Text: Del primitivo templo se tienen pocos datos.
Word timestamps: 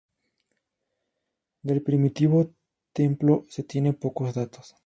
Del 1.61 1.83
primitivo 1.83 2.55
templo 2.91 3.45
se 3.49 3.61
tienen 3.61 3.93
pocos 3.93 4.33
datos. 4.33 4.75